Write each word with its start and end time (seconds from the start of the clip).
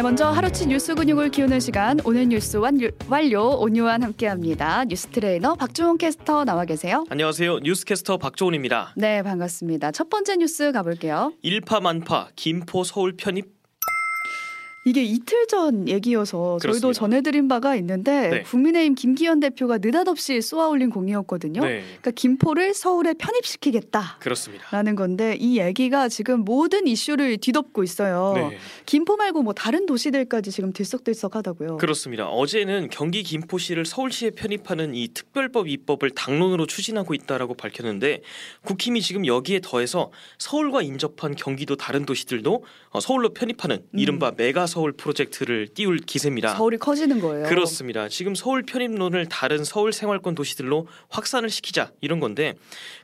네, 0.00 0.02
먼저 0.02 0.30
하루치 0.30 0.68
뉴스 0.68 0.94
근육을 0.94 1.28
키우는 1.28 1.60
시간 1.60 2.00
오늘 2.06 2.26
뉴스 2.26 2.56
완료, 2.56 2.88
완료 3.10 3.50
온유한 3.60 4.02
함께합니다. 4.02 4.86
뉴스 4.86 5.08
트레이너 5.08 5.56
박조은 5.56 5.98
캐스터 5.98 6.46
나와 6.46 6.64
계세요. 6.64 7.04
안녕하세요. 7.10 7.58
뉴스 7.58 7.84
캐스터 7.84 8.16
박조은입니다. 8.16 8.94
네, 8.96 9.22
반갑습니다. 9.22 9.92
첫 9.92 10.08
번째 10.08 10.36
뉴스 10.36 10.72
가볼게요. 10.72 11.34
일파만파 11.42 12.30
김포 12.34 12.82
서울 12.82 13.14
편입 13.14 13.59
이게 14.86 15.02
이틀 15.02 15.46
전 15.46 15.88
얘기여서 15.88 16.58
저희도 16.58 16.60
그렇습니다. 16.60 16.98
전해드린 16.98 17.48
바가 17.48 17.76
있는데 17.76 18.28
네. 18.30 18.42
국민의힘 18.44 18.94
김기현 18.94 19.38
대표가 19.40 19.76
느닷없이 19.76 20.40
쏘아올린 20.40 20.88
공이었거든요. 20.88 21.60
네. 21.60 21.82
그러니까 21.82 22.12
김포를 22.12 22.72
서울에 22.72 23.12
편입시키겠다. 23.12 24.16
그렇습니다. 24.20 24.66
라는 24.70 24.96
건데 24.96 25.36
이 25.38 25.58
얘기가 25.58 26.08
지금 26.08 26.46
모든 26.46 26.86
이슈를 26.86 27.36
뒤덮고 27.36 27.84
있어요. 27.84 28.32
네. 28.34 28.58
김포 28.86 29.16
말고 29.16 29.42
뭐 29.42 29.52
다른 29.52 29.84
도시들까지 29.84 30.50
지금 30.50 30.72
들썩들썩하다고요. 30.72 31.76
그렇습니다. 31.76 32.28
어제는 32.28 32.88
경기 32.90 33.22
김포시를 33.22 33.84
서울시에 33.84 34.30
편입하는 34.30 34.94
이 34.94 35.08
특별법 35.08 35.68
입법을 35.68 36.12
당론으로 36.12 36.66
추진하고 36.66 37.12
있다라고 37.12 37.52
밝혔는데 37.52 38.22
국힘이 38.64 39.02
지금 39.02 39.26
여기에 39.26 39.60
더해서 39.62 40.10
서울과 40.38 40.80
인접한 40.80 41.34
경기도 41.36 41.76
다른 41.76 42.06
도시들도 42.06 42.64
어, 42.90 43.00
서울로 43.00 43.34
편입하는 43.34 43.82
이른바 43.92 44.32
메가 44.34 44.66
서울 44.70 44.92
프로젝트를 44.92 45.68
띄울 45.68 45.98
기세입니다. 45.98 46.52
음. 46.52 46.56
서울이 46.56 46.78
커지는 46.78 47.20
거예요. 47.20 47.46
그렇습니다. 47.46 48.08
지금 48.08 48.34
서울 48.34 48.62
편입론을 48.62 49.26
다른 49.26 49.64
서울 49.64 49.92
생활권 49.92 50.34
도시들로 50.34 50.86
확산을 51.10 51.50
시키자 51.50 51.90
이런 52.00 52.20
건데 52.20 52.54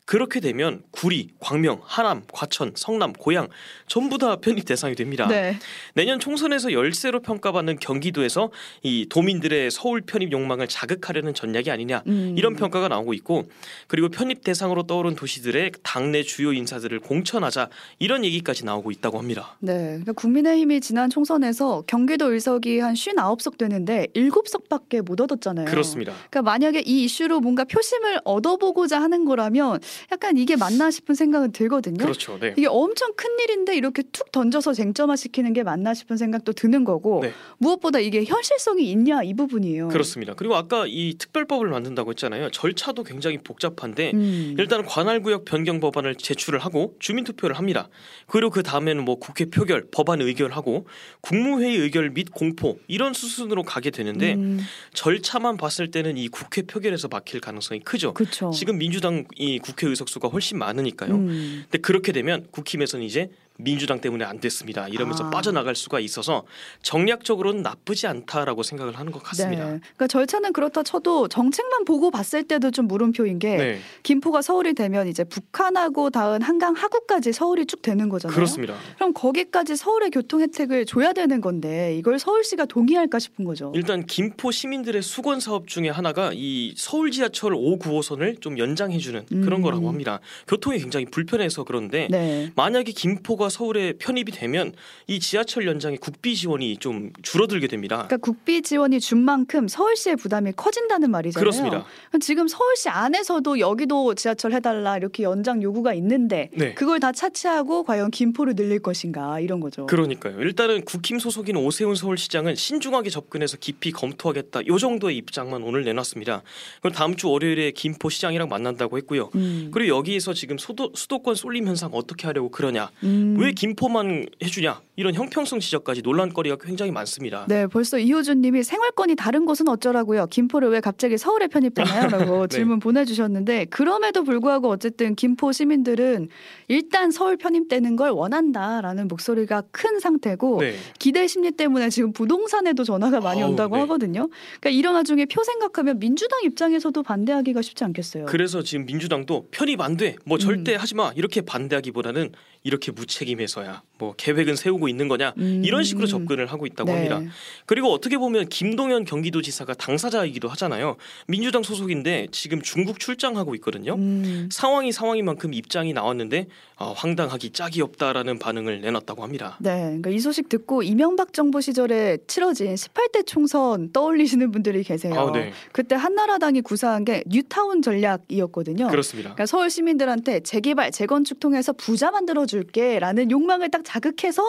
그렇게 0.06 0.38
되면 0.38 0.82
구리, 0.92 1.30
광명, 1.40 1.80
하남, 1.82 2.22
과천, 2.32 2.72
성남, 2.76 3.12
고양 3.12 3.48
전부 3.88 4.18
다 4.18 4.36
편입 4.36 4.64
대상이 4.64 4.94
됩니다. 4.94 5.26
네. 5.26 5.58
내년 5.94 6.20
총선에서 6.20 6.72
열세로 6.72 7.20
평가받는 7.20 7.80
경기도에서 7.80 8.52
이 8.84 9.06
도민들의 9.10 9.72
서울 9.72 10.00
편입 10.02 10.30
욕망을 10.30 10.68
자극하려는 10.68 11.34
전략이 11.34 11.72
아니냐 11.72 12.04
음. 12.06 12.36
이런 12.38 12.54
평가가 12.54 12.86
나오고 12.86 13.14
있고 13.14 13.48
그리고 13.88 14.08
편입 14.08 14.44
대상으로 14.44 14.84
떠오른 14.84 15.16
도시들의 15.16 15.72
당내 15.82 16.22
주요 16.22 16.52
인사들을 16.52 17.00
공천하자 17.00 17.68
이런 17.98 18.24
얘기까지 18.24 18.64
나오고 18.64 18.92
있다고 18.92 19.18
합니다. 19.18 19.56
네. 19.58 19.74
그러니까 19.74 20.12
국민의힘이 20.12 20.80
지난 20.82 21.10
총선에서 21.10 21.82
경기도 21.88 22.32
의석이 22.32 22.78
한 22.78 22.94
59석 22.94 23.58
되는데 23.58 24.06
7석밖에 24.14 25.02
못 25.02 25.20
얻었잖아요. 25.20 25.66
그렇습니다. 25.66 26.12
그러니까 26.30 26.42
만약에 26.42 26.82
이 26.86 27.02
이슈로 27.04 27.40
뭔가 27.40 27.64
표심을 27.64 28.20
얻어보고자 28.24 29.02
하는 29.02 29.24
거라면 29.24 29.80
약간 30.12 30.36
이게 30.36 30.56
맞나 30.56 30.90
싶은 30.90 31.14
생각은 31.14 31.52
들거든요. 31.52 32.04
그렇죠. 32.04 32.38
네. 32.38 32.54
이게 32.56 32.66
엄청 32.66 33.12
큰 33.16 33.30
일인데 33.40 33.76
이렇게 33.76 34.02
툭 34.12 34.32
던져서 34.32 34.72
쟁점화 34.72 35.16
시키는 35.16 35.52
게 35.52 35.62
맞나 35.62 35.94
싶은 35.94 36.16
생각도 36.16 36.52
드는 36.52 36.84
거고 36.84 37.20
네. 37.22 37.32
무엇보다 37.58 37.98
이게 37.98 38.24
현실성이 38.24 38.90
있냐 38.90 39.22
이 39.22 39.34
부분이에요. 39.34 39.88
그렇습니다. 39.88 40.34
그리고 40.34 40.56
아까 40.56 40.84
이 40.86 41.16
특별법을 41.18 41.68
만든다고 41.68 42.10
했잖아요. 42.10 42.50
절차도 42.50 43.04
굉장히 43.04 43.38
복잡한데 43.38 44.12
음. 44.14 44.54
일단 44.58 44.84
관할구역 44.84 45.44
변경 45.44 45.80
법안을 45.80 46.16
제출을 46.16 46.58
하고 46.58 46.94
주민투표를 46.98 47.56
합니다. 47.56 47.88
그리고 48.26 48.50
그 48.50 48.62
다음에는 48.62 49.04
뭐 49.04 49.16
국회 49.16 49.46
표결, 49.46 49.88
법안 49.90 50.20
의결하고 50.20 50.86
국무회의 51.20 51.76
의결 51.76 52.10
및 52.10 52.30
공포 52.32 52.78
이런 52.88 53.12
수순으로 53.12 53.62
가게 53.62 53.90
되는데 53.90 54.34
음, 54.34 54.60
절차만 54.94 55.56
봤을 55.56 55.90
때는 55.90 56.16
이 56.16 56.28
국회 56.28 56.62
표결에서 56.62 57.08
막힐 57.08 57.40
가능성이 57.40 57.80
크죠. 57.80 58.14
그렇죠. 58.14 58.50
지금 58.50 58.78
민주당 58.78 59.24
이 59.36 59.58
국회 59.58 59.85
의석수가 59.90 60.28
훨씬 60.28 60.58
많으니까요. 60.58 61.14
음. 61.14 61.64
근데 61.64 61.78
그렇게 61.78 62.12
되면 62.12 62.46
국힘에서는 62.50 63.04
이제 63.04 63.30
민주당 63.58 64.00
때문에 64.00 64.24
안 64.24 64.40
됐습니다. 64.40 64.88
이러면서 64.88 65.24
아. 65.24 65.30
빠져나갈 65.30 65.74
수가 65.74 66.00
있어서 66.00 66.44
정략적으로는 66.82 67.62
나쁘지 67.62 68.06
않다라고 68.06 68.62
생각을 68.62 68.98
하는 68.98 69.12
것 69.12 69.22
같습니다. 69.22 69.64
네. 69.64 69.80
그러니까 69.80 70.06
절차는 70.06 70.52
그렇다 70.52 70.82
쳐도 70.82 71.28
정책만 71.28 71.84
보고 71.84 72.10
봤을 72.10 72.42
때도 72.44 72.70
좀 72.70 72.86
물음표인 72.86 73.38
게 73.38 73.56
네, 73.56 73.78
김포가 74.02 74.42
서울이 74.42 74.74
되면 74.74 75.08
이제 75.08 75.24
북한하고 75.24 76.10
닿은 76.10 76.42
한강 76.42 76.74
하구까지 76.74 77.32
서울이 77.32 77.66
쭉 77.66 77.82
되는 77.82 78.08
거잖아요. 78.08 78.34
그렇습니다. 78.34 78.74
그럼 78.96 79.12
거기까지 79.12 79.76
서울의 79.76 80.10
교통 80.10 80.40
혜택을 80.40 80.86
줘야 80.86 81.12
되는 81.12 81.40
건데 81.40 81.94
이걸 81.96 82.18
서울시가 82.18 82.66
동의할까 82.66 83.18
싶은 83.18 83.44
거죠. 83.44 83.72
일단 83.74 84.04
김포 84.06 84.50
시민들의 84.50 85.02
수건 85.02 85.40
사업 85.40 85.68
중에 85.68 85.88
하나가 85.88 86.30
이 86.34 86.74
서울 86.76 87.10
지하철 87.10 87.54
5, 87.54 87.78
9호선을 87.78 88.40
좀 88.40 88.58
연장해주는 88.58 89.26
그런 89.26 89.60
음. 89.60 89.62
거라고 89.62 89.88
합니다. 89.88 90.20
교통이 90.46 90.78
굉장히 90.78 91.06
불편해서 91.06 91.64
그런데 91.64 92.08
네. 92.10 92.52
만약에 92.54 92.92
김포가 92.92 93.45
서울에 93.48 93.94
편입이 93.94 94.32
되면 94.32 94.72
이 95.06 95.20
지하철 95.20 95.66
연장의 95.66 95.98
국비 95.98 96.34
지원이 96.34 96.78
좀 96.78 97.12
줄어들게 97.22 97.66
됩니다. 97.68 98.06
그러니까 98.06 98.16
국비 98.18 98.62
지원이 98.62 99.00
준 99.00 99.18
만큼 99.18 99.68
서울시의 99.68 100.16
부담이 100.16 100.52
커진다는 100.56 101.10
말이잖아요. 101.10 101.40
그렇습니다. 101.40 101.84
지금 102.20 102.48
서울시 102.48 102.88
안에서도 102.88 103.58
여기도 103.58 104.14
지하철 104.14 104.52
해달라 104.52 104.96
이렇게 104.96 105.22
연장 105.22 105.62
요구가 105.62 105.94
있는데 105.94 106.50
네. 106.52 106.74
그걸 106.74 107.00
다 107.00 107.12
차치하고 107.12 107.84
과연 107.84 108.10
김포를 108.10 108.54
늘릴 108.54 108.80
것인가 108.80 109.40
이런 109.40 109.60
거죠. 109.60 109.86
그러니까요. 109.86 110.40
일단은 110.40 110.84
국힘 110.84 111.18
소속인 111.18 111.56
오세훈 111.56 111.94
서울시장은 111.94 112.54
신중하게 112.54 113.10
접근해서 113.10 113.56
깊이 113.56 113.90
검토하겠다. 113.92 114.66
요 114.66 114.78
정도의 114.78 115.16
입장만 115.16 115.62
오늘 115.62 115.84
내놨습니다. 115.84 116.42
그럼 116.80 116.92
다음 116.92 117.16
주 117.16 117.30
월요일에 117.30 117.72
김포 117.72 118.08
시장이랑 118.08 118.48
만난다고 118.48 118.96
했고요. 118.98 119.30
음. 119.34 119.70
그리고 119.72 119.96
여기에서 119.96 120.32
지금 120.32 120.58
수도, 120.58 120.90
수도권 120.94 121.34
쏠림 121.34 121.66
현상 121.66 121.90
어떻게 121.92 122.26
하려고 122.26 122.50
그러냐? 122.50 122.90
음. 123.02 123.35
왜 123.38 123.52
김포만 123.52 124.26
해주냐? 124.42 124.80
이런 124.96 125.14
형평성 125.14 125.60
지적까지 125.60 126.00
논란거리가 126.02 126.56
굉장히 126.56 126.90
많습니다. 126.90 127.44
네, 127.48 127.66
벌써 127.66 127.98
이호준님이 127.98 128.62
생활권이 128.62 129.14
다른 129.14 129.44
곳은 129.44 129.68
어쩌라고요? 129.68 130.26
김포를 130.28 130.70
왜 130.70 130.80
갑자기 130.80 131.18
서울에 131.18 131.48
편입되나요?라고 131.48 132.46
네. 132.48 132.56
질문 132.56 132.78
보내주셨는데 132.78 133.66
그럼에도 133.66 134.24
불구하고 134.24 134.70
어쨌든 134.70 135.14
김포 135.14 135.52
시민들은 135.52 136.28
일단 136.68 137.10
서울 137.10 137.36
편입되는 137.36 137.96
걸 137.96 138.10
원한다라는 138.10 139.08
목소리가 139.08 139.64
큰 139.70 140.00
상태고 140.00 140.60
네. 140.60 140.74
기대 140.98 141.26
심리 141.26 141.50
때문에 141.52 141.90
지금 141.90 142.12
부동산에도 142.14 142.82
전화가 142.82 143.20
많이 143.20 143.42
아우, 143.42 143.50
온다고 143.50 143.76
네. 143.76 143.82
하거든요. 143.82 144.28
그러니까 144.60 144.70
이런 144.70 144.94
와중에 144.94 145.26
표 145.26 145.44
생각하면 145.44 145.98
민주당 145.98 146.40
입장에서도 146.42 147.02
반대하기가 147.02 147.60
쉽지 147.60 147.84
않겠어요. 147.84 148.24
그래서 148.26 148.62
지금 148.62 148.86
민주당도 148.86 149.48
편입 149.50 149.82
안 149.82 149.98
돼. 149.98 150.16
뭐 150.24 150.38
절대 150.38 150.74
음. 150.74 150.80
하지 150.80 150.94
마. 150.94 151.12
이렇게 151.16 151.42
반대하기보다는 151.42 152.32
이렇게 152.62 152.90
무책 152.92 153.25
임해서야 153.28 153.82
뭐 153.98 154.14
계획은 154.16 154.56
세우고 154.56 154.88
있는 154.88 155.08
거냐. 155.08 155.34
음. 155.38 155.62
이런 155.64 155.82
식으로 155.82 156.06
접근을 156.06 156.46
하고 156.46 156.66
있다고 156.66 156.90
네. 156.90 157.08
합니다. 157.08 157.32
그리고 157.64 157.92
어떻게 157.92 158.18
보면 158.18 158.48
김동연 158.48 159.04
경기도지사가 159.04 159.74
당사자이기도 159.74 160.48
하잖아요. 160.48 160.96
민주당 161.26 161.62
소속인데 161.62 162.28
지금 162.30 162.60
중국 162.60 162.98
출장하고 162.98 163.54
있거든요. 163.56 163.94
음. 163.94 164.48
상황이 164.52 164.92
상황이만큼 164.92 165.54
입장이 165.54 165.92
나왔는데 165.92 166.46
아, 166.78 166.92
황당하기 166.94 167.50
짝이 167.50 167.80
없다라는 167.80 168.38
반응을 168.38 168.82
내놨다고 168.82 169.22
합니다. 169.22 169.56
네, 169.60 169.78
그러니까 169.78 170.10
이 170.10 170.18
소식 170.18 170.50
듣고 170.50 170.82
이명박 170.82 171.32
정부 171.32 171.62
시절에 171.62 172.18
치러진 172.26 172.74
18대 172.74 173.26
총선 173.26 173.92
떠올리시는 173.92 174.52
분들이 174.52 174.82
계세요. 174.82 175.14
아, 175.18 175.32
네. 175.32 175.52
그때 175.72 175.94
한나라당이 175.94 176.60
구사한 176.60 177.06
게 177.06 177.22
뉴타운 177.26 177.80
전략이었거든요. 177.80 178.88
그렇습니다. 178.88 179.30
그러니까 179.30 179.46
서울 179.46 179.70
시민들한테 179.70 180.40
재개발, 180.40 180.90
재건축 180.90 181.40
통해서 181.40 181.72
부자 181.72 182.10
만들어 182.10 182.44
줄게라 182.44 183.14
는 183.16 183.30
욕망을 183.30 183.70
딱 183.70 183.80
자극해서 183.82 184.42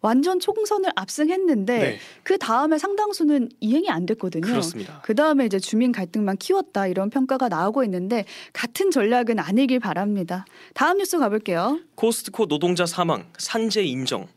완전 0.00 0.38
총선을 0.38 0.90
압승했는데 0.94 1.78
네, 1.78 1.98
그 2.22 2.38
다음에 2.38 2.78
상당수는 2.78 3.48
이행이 3.58 3.90
안 3.90 4.06
됐거든요. 4.06 4.46
그렇습니다. 4.46 5.00
그 5.04 5.16
다음에 5.16 5.44
이제 5.44 5.58
주민 5.58 5.90
갈등만 5.90 6.36
키웠다 6.36 6.86
이런 6.86 7.10
평가가 7.10 7.48
나오고 7.48 7.82
있는데 7.82 8.24
같은 8.52 8.92
전략은 8.92 9.40
아니길 9.40 9.80
바랍니다. 9.80 10.44
다음 10.74 10.98
뉴스 10.98 11.18
가볼게요. 11.18 11.80
코스트코 11.96 12.46
노동자 12.46 12.86
사망, 12.86 13.26
산재 13.38 13.82
인정. 13.82 14.28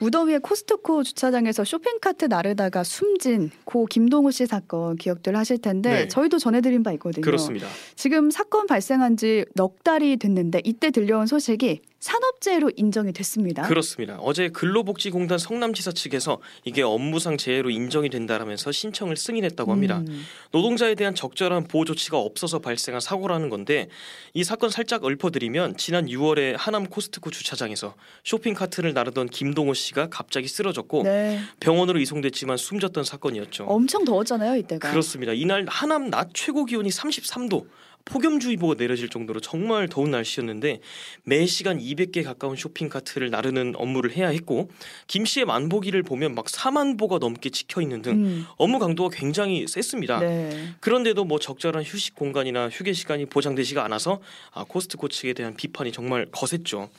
무더위에 0.00 0.38
코스트코 0.38 1.04
주차장에서 1.04 1.62
쇼핑카트 1.62 2.24
나르다가 2.24 2.82
숨진 2.82 3.52
고 3.64 3.86
김동우 3.86 4.32
씨 4.32 4.46
사건 4.46 4.96
기억들 4.96 5.36
하실 5.36 5.58
텐데 5.58 5.90
네. 5.92 6.08
저희도 6.08 6.40
전해드린 6.40 6.82
바 6.82 6.90
있거든요. 6.94 7.22
그렇습니다. 7.22 7.68
지금 7.94 8.28
사건 8.32 8.66
발생한 8.66 9.16
지 9.16 9.44
넉 9.54 9.84
달이 9.84 10.16
됐는데 10.16 10.60
이때 10.64 10.90
들려온 10.90 11.28
소식이 11.28 11.82
산업재해로 12.02 12.72
인정이 12.76 13.12
됐습니다. 13.12 13.62
그렇습니다. 13.62 14.18
어제 14.20 14.48
근로복지공단 14.48 15.38
성남지사 15.38 15.92
측에서 15.92 16.40
이게 16.64 16.82
업무상 16.82 17.36
재해로 17.36 17.70
인정이 17.70 18.10
된다라면서 18.10 18.72
신청을 18.72 19.16
승인했다고 19.16 19.70
합니다. 19.70 19.98
음, 19.98 20.24
노동자에 20.50 20.96
대한 20.96 21.14
적절한 21.14 21.68
보호 21.68 21.84
조치가 21.84 22.18
없어서 22.18 22.58
발생한 22.58 23.00
사고라는 23.00 23.50
건데 23.50 23.88
이 24.34 24.42
사건 24.42 24.70
살짝 24.70 25.04
읊어드리면 25.04 25.76
지난 25.76 26.06
6월에 26.06 26.56
하남 26.58 26.86
코스트코 26.86 27.30
주차장에서 27.30 27.94
쇼핑 28.24 28.54
카트를 28.54 28.94
나르던 28.94 29.28
김동호 29.28 29.72
씨가 29.72 30.08
갑자기 30.08 30.48
쓰러졌고 30.48 31.04
네, 31.04 31.38
병원으로 31.60 32.00
이송됐지만 32.00 32.56
숨졌던 32.56 33.04
사건이었죠. 33.04 33.66
엄청 33.66 34.04
더웠잖아요 34.04 34.56
이때가. 34.56 34.90
그렇습니다. 34.90 35.32
이날 35.32 35.66
하남 35.68 36.10
낮 36.10 36.30
최고 36.34 36.64
기온이 36.64 36.90
33도, 36.90 37.64
폭염주의보가 38.04 38.74
내려질 38.78 39.08
정도로 39.08 39.40
정말 39.40 39.88
더운 39.88 40.10
날씨였는데 40.10 40.80
매 41.24 41.46
시간 41.46 41.78
200개 41.78 42.24
가까운 42.24 42.56
쇼핑 42.56 42.88
카트를 42.88 43.30
나르는 43.30 43.74
업무를 43.76 44.12
해야 44.16 44.28
했고 44.28 44.70
김 45.06 45.24
씨의 45.24 45.46
만보기를 45.46 46.02
보면 46.02 46.34
막 46.34 46.46
4만 46.46 46.98
보가 46.98 47.18
넘게 47.18 47.50
찍혀 47.50 47.80
있는 47.82 48.02
등 48.02 48.12
음. 48.12 48.46
업무 48.56 48.78
강도가 48.78 49.14
굉장히 49.14 49.66
셌습니다. 49.66 50.20
네. 50.20 50.74
그런데도 50.80 51.24
뭐 51.24 51.38
적절한 51.38 51.84
휴식 51.84 52.14
공간이나 52.14 52.68
휴게 52.68 52.92
시간이 52.92 53.26
보장되지가 53.26 53.84
않아서 53.84 54.20
아, 54.52 54.64
코스트코 54.64 55.08
측에 55.08 55.32
대한 55.32 55.54
비판이 55.54 55.92
정말 55.92 56.26
거셌죠. 56.30 56.90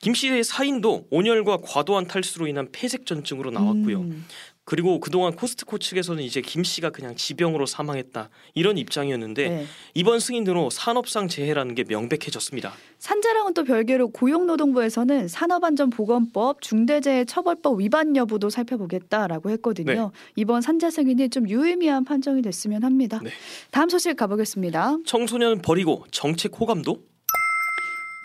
김 0.00 0.14
씨의 0.14 0.44
사인도 0.44 1.06
온열과 1.10 1.58
과도한 1.62 2.06
탈수로 2.06 2.46
인한 2.46 2.68
폐색전증으로 2.70 3.50
나왔고요. 3.50 4.00
음. 4.00 4.26
그리고 4.66 4.98
그동안 4.98 5.32
코스트코 5.36 5.78
측에서는 5.78 6.22
이제 6.24 6.40
김 6.40 6.64
씨가 6.64 6.90
그냥 6.90 7.14
지병으로 7.14 7.66
사망했다 7.66 8.28
이런 8.54 8.76
입장이었는데 8.78 9.48
네. 9.48 9.66
이번 9.94 10.18
승인으로 10.18 10.70
산업상 10.70 11.28
재해라는 11.28 11.76
게 11.76 11.84
명백해졌습니다. 11.84 12.72
산자랑은 12.98 13.54
또 13.54 13.62
별개로 13.62 14.08
고용노동부에서는 14.08 15.28
산업안전보건법, 15.28 16.62
중대재해처벌법 16.62 17.80
위반 17.80 18.16
여부도 18.16 18.50
살펴보겠다라고 18.50 19.50
했거든요. 19.50 20.10
이번 20.34 20.60
산재 20.62 20.90
승인이 20.90 21.28
좀 21.30 21.48
유의미한 21.48 22.04
판정이 22.04 22.42
됐으면 22.42 22.82
합니다. 22.82 23.20
네. 23.22 23.30
다음 23.70 23.88
소식 23.88 24.16
가보겠습니다. 24.16 24.96
청소년 25.06 25.62
버리고 25.62 26.04
정책 26.10 26.60
호감도 26.60 27.04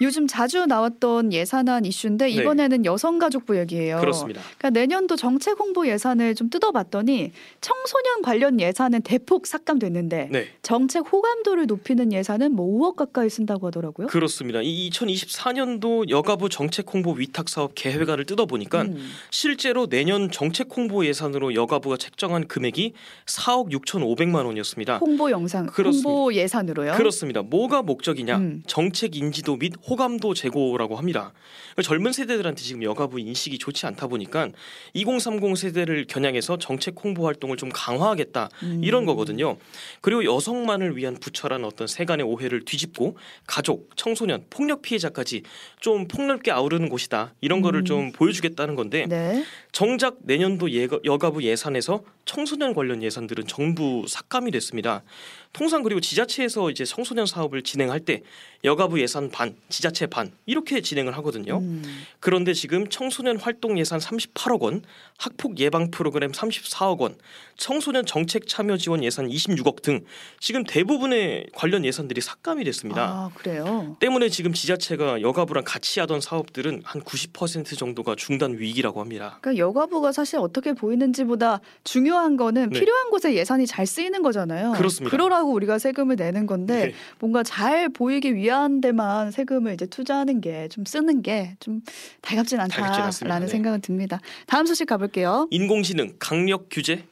요즘 0.02 0.28
자주 0.28 0.66
나왔던 0.66 1.32
예산안 1.32 1.86
이슈인데 1.86 2.26
네. 2.26 2.32
이번에는 2.32 2.86
여성가족부 2.86 3.58
얘기예요. 3.60 4.00
그렇습니다. 4.00 4.42
그러니까 4.58 4.80
내년도 4.80 5.16
정책 5.16 5.60
홍보 5.60 5.88
예산을 5.88 6.36
좀 6.36 6.50
뜯어봤더니 6.50 7.32
청소년 7.62 8.22
관련 8.24 8.60
예산은 8.60 9.02
대폭 9.04 9.46
삭감됐는데 9.46 10.30
네. 10.32 10.48
정책 10.64 11.12
호감도를 11.12 11.68
높이는 11.68 12.12
예산은 12.12 12.54
뭐 12.54 12.66
5억 12.68 12.96
가까이 12.96 13.30
쓴다고 13.30 13.68
하더라고요. 13.68 14.08
그렇습니다. 14.08 14.62
이 14.64 14.90
2024년도 14.90 16.10
여가부 16.10 16.50
정책 16.50 16.92
홍보 16.94 17.12
위탁 17.12 17.48
사업 17.48 17.74
계획안을 17.76 18.26
뜯어보니까 18.26 18.84
음. 18.84 19.10
실제로 19.30 19.88
내년 19.88 20.32
정책 20.32 20.76
홍보 20.76 21.06
예산으로 21.06 21.54
여가부가 21.54 21.98
책정한 21.98 22.48
금액이 22.48 22.94
4억 23.28 23.72
6,500만 23.72 24.46
원이었습니다. 24.46 24.98
홍보 24.98 25.30
영상, 25.30 25.68
그렇습니다. 25.68 26.10
홍보 26.10 26.34
예산으로요. 26.34 26.94
그렇습니다. 26.94 27.42
뭐가 27.44 27.82
목적이냐? 27.84 28.38
음. 28.38 28.64
정책 28.66 29.16
인지도 29.16 29.58
및 29.58 29.74
호감도 29.92 30.34
제고라고 30.34 30.96
합니다. 30.96 31.34
그러니까 31.74 31.82
젊은 31.82 32.14
세대들한테 32.14 32.62
지금 32.62 32.82
여가부 32.82 33.20
인식이 33.20 33.58
좋지 33.58 33.86
않다 33.88 34.08
보니까 34.08 34.48
2030 34.94 35.58
세대를 35.58 36.06
겨냥해서 36.08 36.58
정책 36.58 36.96
홍보 37.04 37.28
활동을 37.28 37.58
좀 37.58 37.70
강화하겠다 37.74 38.50
음. 38.64 38.82
이런 38.86 39.06
거거든요. 39.06 39.58
그리고 40.00 40.24
여성만을 40.24 40.96
위한 40.96 41.18
부처라는 41.20 41.66
어떤 41.66 41.88
세간의 41.88 42.26
오해를 42.26 42.64
뒤집고 42.64 43.18
가족, 43.46 43.90
청소년, 43.98 44.46
폭력 44.50 44.82
피해자까지 44.82 45.44
좀 45.82 46.08
폭넓게 46.08 46.52
아우르는 46.52 46.88
곳이다 46.88 47.34
이런 47.42 47.62
거를 47.62 47.82
음. 47.82 47.86
좀 47.86 48.12
보여주겠다는 48.14 48.76
건데 48.76 49.08
네. 49.10 49.44
정작 49.74 50.20
내년도 50.22 50.72
예가, 50.72 51.00
여가부 51.04 51.44
예산에서 51.44 52.04
청소년 52.24 52.74
관련 52.74 53.04
예산들은 53.04 53.48
전부 53.48 54.06
삭감이 54.08 54.52
됐습니다. 54.52 55.04
통상 55.54 55.84
그리고 55.84 56.00
지자체에서 56.00 56.70
이제 56.70 56.86
청소년 56.86 57.26
사업을 57.26 57.62
진행할 57.62 58.00
때 58.00 58.22
여가부 58.64 59.02
예산 59.02 59.30
반, 59.30 59.56
지자체 59.82 60.06
반 60.06 60.32
이렇게 60.46 60.82
진행을 60.82 61.18
하거든요. 61.18 61.58
음. 61.58 61.84
그런데 62.20 62.54
지금 62.54 62.88
청소년 62.88 63.38
활동 63.38 63.80
예산 63.80 64.00
38억 64.00 64.62
원, 64.62 64.84
학폭 65.18 65.60
예방 65.60 65.90
프로그램 65.90 66.32
34억 66.32 67.00
원, 67.00 67.16
청소년 67.58 68.06
정책 68.06 68.48
참여 68.48 68.78
지원 68.78 69.04
예산 69.04 69.28
26억 69.28 69.82
등 69.82 70.02
지금 70.40 70.64
대부분의 70.64 71.48
관련 71.54 71.84
예산들이 71.84 72.22
삭감이 72.22 72.64
됐습니다. 72.66 73.02
아 73.02 73.32
그래요. 73.34 73.98
때문에 74.00 74.30
지금 74.30 74.54
지자체가 74.54 75.22
여가부랑 75.22 75.64
같이 75.66 76.00
하던 76.00 76.22
사업들은 76.22 76.82
한 76.84 77.02
90% 77.02 77.78
정도가 77.78 78.16
중단 78.16 78.58
위기라고 78.58 79.00
합니다. 79.00 79.40
그러니까 79.42 79.60
여가부가 79.60 80.12
사실 80.12 80.38
어떻게 80.38 80.74
보이는지보다 80.74 81.60
중요한 81.84 82.38
거는 82.38 82.70
네. 82.70 82.80
필요한 82.80 83.10
곳에 83.10 83.34
예산이 83.34 83.66
잘 83.66 83.88
쓰이는 83.88 84.22
거잖아요. 84.22 84.74
그렇습니다. 84.74 85.16
그러라고 85.16 85.52
우리가 85.54 85.80
세금을 85.80 86.18
내는 86.18 86.46
건데 86.46 86.88
네. 86.88 86.94
뭔가 87.20 87.42
잘 87.42 87.90
보이기 87.90 88.36
위한 88.36 88.82
데만 88.82 89.32
세금 89.32 89.61
을 89.68 89.74
이제 89.74 89.86
투자하는 89.86 90.42
게 90.42 90.68
좀 90.70 90.86
쓰는 90.86 91.22
게 91.22 91.56
좀 91.60 91.82
달갑진 92.22 92.58
달갑진 92.58 92.60
않다라는 92.60 93.06
않습니다. 93.06 93.40
네. 93.40 93.48
생각은 93.48 93.82
듭니다. 93.82 94.20
다음 94.48 94.66
소식 94.66 94.86
가볼게요. 94.86 95.48
인공지능 95.52 96.14
강력 96.20 96.68
규제 96.72 97.04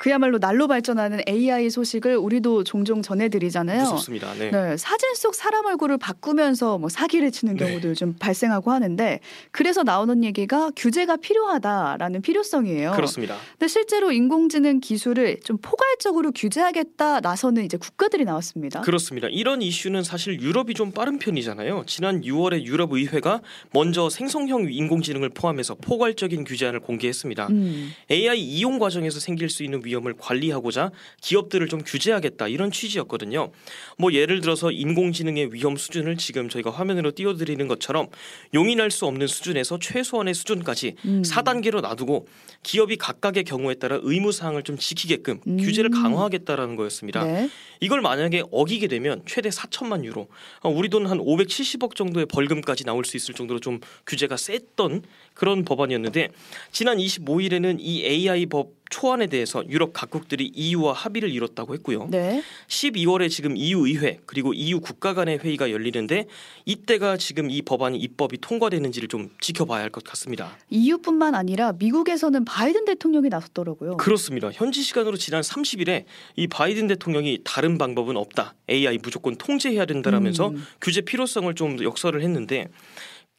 그야말로 0.00 0.38
날로 0.38 0.66
발전하는 0.66 1.20
AI 1.28 1.68
소식을 1.68 2.16
우리도 2.16 2.64
종종 2.64 3.02
전해드리잖아요. 3.02 3.82
무섭습니다. 3.82 4.32
네. 4.32 4.50
네, 4.50 4.76
사진 4.78 5.14
속 5.14 5.34
사람 5.34 5.66
얼굴을 5.66 5.98
바꾸면서 5.98 6.78
뭐 6.78 6.88
사기를 6.88 7.30
치는 7.30 7.58
네. 7.58 7.66
경우도 7.66 7.92
좀 7.92 8.14
발생하고 8.18 8.70
하는데 8.70 9.20
그래서 9.50 9.82
나오는 9.82 10.24
얘기가 10.24 10.70
규제가 10.74 11.18
필요하다라는 11.18 12.22
필요성이에요. 12.22 12.92
그렇습니다. 12.92 13.36
근데 13.58 13.68
실제로 13.68 14.10
인공지능 14.10 14.80
기술을 14.80 15.40
좀 15.44 15.58
포괄적으로 15.60 16.32
규제하겠다 16.32 17.20
나서는 17.20 17.66
이제 17.66 17.76
국가들이 17.76 18.24
나왔습니다. 18.24 18.80
그렇습니다. 18.80 19.28
이런 19.30 19.60
이슈는 19.60 20.02
사실 20.02 20.40
유럽이 20.40 20.72
좀 20.72 20.92
빠른 20.92 21.18
편이잖아요. 21.18 21.84
지난 21.86 22.22
6월에 22.22 22.64
유럽 22.64 22.92
의회가 22.92 23.42
먼저 23.74 24.08
생성형 24.08 24.68
인공지능을 24.70 25.28
포함해서 25.28 25.74
포괄적인 25.74 26.44
규제안을 26.44 26.80
공개했습니다. 26.80 27.48
음, 27.48 27.92
AI 28.10 28.40
이용 28.40 28.78
과정에서 28.78 29.20
생길 29.20 29.50
수 29.50 29.62
있는 29.62 29.82
위험을 29.90 30.14
관리하고자 30.18 30.90
기업들을 31.20 31.68
좀 31.68 31.82
규제하겠다 31.84 32.48
이런 32.48 32.70
취지였거든요. 32.70 33.50
뭐 33.98 34.12
예를 34.12 34.40
들어서 34.40 34.70
인공지능의 34.70 35.52
위험 35.52 35.76
수준을 35.76 36.16
지금 36.16 36.48
저희가 36.48 36.70
화면으로 36.70 37.10
띄워드리는 37.12 37.68
것처럼 37.68 38.08
용인할 38.54 38.90
수 38.90 39.04
없는 39.06 39.26
수준에서 39.26 39.78
최소한의 39.78 40.32
수준까지 40.34 40.94
음. 41.04 41.22
4단계로 41.22 41.82
놔두고 41.82 42.26
기업이 42.62 42.96
각각의 42.96 43.44
경우에 43.44 43.74
따라 43.74 43.98
의무 44.02 44.32
사항을 44.32 44.62
좀 44.62 44.78
지키게끔 44.78 45.40
음. 45.46 45.56
규제를 45.58 45.90
강화하겠다라는 45.90 46.76
거였습니다. 46.76 47.24
네. 47.24 47.50
이걸 47.80 48.00
만약에 48.00 48.42
어기게 48.50 48.88
되면 48.88 49.22
최대 49.26 49.48
4천만 49.48 50.04
유로, 50.04 50.28
어, 50.62 50.68
우리 50.68 50.88
돈 50.88 51.10
한 51.10 51.18
570억 51.18 51.94
정도의 51.94 52.26
벌금까지 52.26 52.84
나올 52.84 53.04
수 53.04 53.16
있을 53.16 53.34
정도로 53.34 53.60
좀 53.60 53.80
규제가 54.06 54.36
셌던 54.36 55.02
그런 55.34 55.64
법안이었는데 55.64 56.28
지난 56.72 56.98
25일에는 56.98 57.76
이 57.80 58.04
AI 58.04 58.46
법 58.46 58.79
초안에 58.90 59.28
대해서 59.28 59.64
유럽 59.68 59.92
각국들이 59.92 60.50
EU와 60.54 60.92
합의를 60.92 61.30
이뤘다고 61.30 61.74
했고요. 61.74 62.08
네. 62.10 62.42
12월에 62.68 63.30
지금 63.30 63.56
EU 63.56 63.86
의회 63.86 64.18
그리고 64.26 64.52
EU 64.52 64.80
국가 64.80 65.14
간의 65.14 65.38
회의가 65.38 65.70
열리는데 65.70 66.26
이때가 66.66 67.16
지금 67.16 67.50
이 67.50 67.62
법안이 67.62 67.96
입법이 67.98 68.38
통과되는지를 68.38 69.08
좀 69.08 69.30
지켜봐야 69.40 69.82
할 69.82 69.90
것 69.90 70.04
같습니다. 70.04 70.56
EU뿐만 70.70 71.34
아니라 71.34 71.72
미국에서는 71.72 72.44
바이든 72.44 72.84
대통령이 72.84 73.28
나섰더라고요. 73.28 73.96
그렇습니다. 73.96 74.50
현지 74.52 74.82
시간으로 74.82 75.16
지난 75.16 75.40
30일에 75.42 76.04
이 76.36 76.46
바이든 76.46 76.86
대통령이 76.88 77.40
다른 77.44 77.76
방법은 77.78 78.16
없다. 78.16 78.54
AI 78.68 78.98
무조건 79.02 79.36
통제해야 79.36 79.84
된다라면서 79.86 80.48
음. 80.48 80.64
규제 80.80 81.00
필요성을 81.00 81.52
좀 81.54 81.82
역설을 81.82 82.22
했는데 82.22 82.68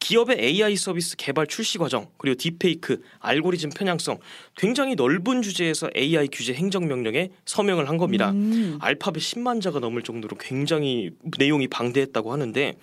기업의 0.02 0.36
AI 0.40 0.74
서비스 0.76 1.14
개발 1.16 1.46
출시 1.46 1.78
과정 1.78 2.08
그리고 2.18 2.34
딥페이크, 2.36 3.00
알고리즘 3.20 3.70
편향성 3.70 4.18
굉장히 4.56 4.96
넓은 4.96 5.42
주제에서 5.42 5.90
AI 5.96 6.26
규제 6.32 6.52
행정 6.54 6.88
명령에 6.88 7.30
서명을 7.46 7.88
한 7.88 7.98
겁니다. 7.98 8.32
음. 8.32 8.78
알파벳 8.80 9.22
10만 9.22 9.60
자가 9.62 9.78
넘을 9.78 10.02
정도로 10.02 10.36
굉장히 10.38 11.10
내용이 11.38 11.68
방대했다고 11.68 12.32
하는데 12.32 12.74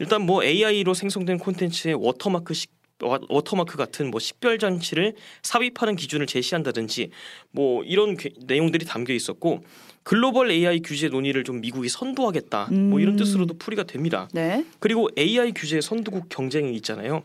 일단 0.00 0.22
뭐 0.22 0.42
AI로 0.42 0.92
생성된 0.94 1.38
콘텐츠의 1.38 1.94
워터마크 1.94 2.52
식 2.52 2.74
와- 3.02 3.20
워터마크 3.28 3.76
같은 3.76 4.10
뭐 4.10 4.18
식별 4.18 4.58
장치를 4.58 5.14
삽입하는 5.42 5.94
기준을 5.96 6.26
제시한다든지 6.26 7.10
뭐 7.52 7.84
이런 7.84 8.16
게- 8.16 8.30
내용들이 8.46 8.86
담겨 8.86 9.12
있었고 9.12 9.62
글로벌 10.06 10.52
AI 10.52 10.82
규제 10.84 11.08
논의를 11.08 11.42
좀 11.42 11.60
미국이 11.60 11.88
선도하겠다 11.88 12.68
뭐 12.70 13.00
이런 13.00 13.14
음. 13.14 13.16
뜻으로도 13.16 13.58
풀이가 13.58 13.82
됩니다. 13.82 14.28
네. 14.32 14.64
그리고 14.78 15.08
AI 15.18 15.50
규제 15.52 15.80
선두국 15.80 16.28
경쟁이 16.28 16.76
있잖아요. 16.76 17.24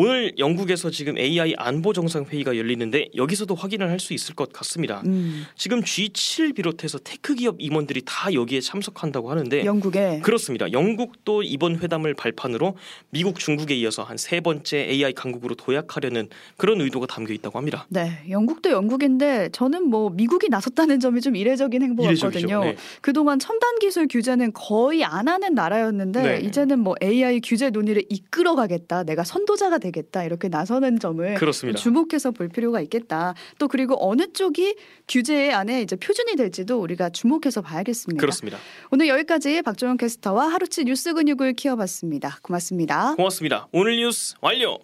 오늘 0.00 0.32
영국에서 0.38 0.90
지금 0.90 1.18
AI 1.18 1.54
안보 1.56 1.92
정상 1.92 2.24
회의가 2.24 2.56
열리는데 2.56 3.08
여기서도 3.16 3.56
확인을 3.56 3.90
할 3.90 3.98
수 3.98 4.14
있을 4.14 4.36
것 4.36 4.52
같습니다. 4.52 5.02
음. 5.06 5.44
지금 5.56 5.80
G7 5.80 6.54
비롯해서 6.54 7.00
테크 7.02 7.34
기업 7.34 7.56
임원들이 7.58 8.02
다 8.06 8.32
여기에 8.32 8.60
참석한다고 8.60 9.28
하는데 9.28 9.64
영국에 9.64 10.20
그렇습니다. 10.22 10.70
영국도 10.70 11.42
이번 11.42 11.80
회담을 11.80 12.14
발판으로 12.14 12.76
미국, 13.10 13.40
중국에 13.40 13.74
이어서 13.74 14.04
한 14.04 14.16
세 14.18 14.40
번째 14.40 14.78
AI 14.88 15.14
강국으로 15.14 15.56
도약하려는 15.56 16.28
그런 16.56 16.80
의도가 16.80 17.06
담겨 17.06 17.32
있다고 17.32 17.58
합니다. 17.58 17.86
네, 17.88 18.20
영국도 18.30 18.70
영국인데 18.70 19.48
저는 19.50 19.88
뭐 19.88 20.10
미국이 20.10 20.48
나섰다는 20.48 21.00
점이 21.00 21.20
좀 21.20 21.34
이례적인 21.34 21.82
행보. 21.82 22.04
같거든요. 22.04 22.60
네. 22.62 22.76
그동안 23.00 23.40
첨단 23.40 23.78
기술 23.80 24.06
규제는 24.06 24.52
거의 24.52 25.02
안 25.02 25.26
하는 25.26 25.54
나라였는데 25.54 26.22
네. 26.22 26.40
이제는 26.46 26.78
뭐 26.78 26.94
AI 27.02 27.40
규제 27.42 27.70
논의를 27.70 28.04
이끌어가겠다. 28.10 29.02
내가 29.02 29.24
선도자가 29.24 29.78
되 29.78 29.87
겠다 29.90 30.24
이렇게 30.24 30.48
나서는 30.48 30.98
점을 30.98 31.34
그렇습니다. 31.34 31.78
주목해서 31.78 32.30
볼 32.30 32.48
필요가 32.48 32.80
있겠다. 32.80 33.34
또 33.58 33.68
그리고 33.68 33.96
어느 33.98 34.32
쪽이 34.32 34.76
규제 35.06 35.50
안에 35.52 35.82
이제 35.82 35.96
표준이 35.96 36.36
될지도 36.36 36.80
우리가 36.80 37.10
주목해서 37.10 37.62
봐야겠습니다. 37.62 38.20
그렇습니다. 38.20 38.58
오늘 38.90 39.08
여기까지 39.08 39.62
박종원 39.62 39.96
캐스터와 39.96 40.48
하루치 40.48 40.84
뉴스 40.84 41.14
근육을 41.14 41.54
키워봤습니다. 41.54 42.38
고맙습니다. 42.42 43.14
고맙습니다. 43.16 43.68
오늘 43.72 43.96
뉴스 43.96 44.34
완료. 44.40 44.78